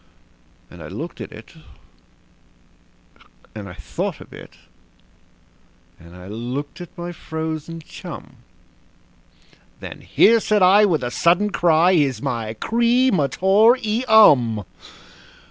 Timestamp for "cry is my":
11.51-12.55